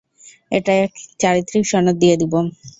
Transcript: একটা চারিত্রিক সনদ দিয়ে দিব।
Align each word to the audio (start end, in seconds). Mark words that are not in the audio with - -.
একটা 0.51 0.73
চারিত্রিক 1.19 1.63
সনদ 1.71 1.95
দিয়ে 2.01 2.15
দিব। 2.21 2.33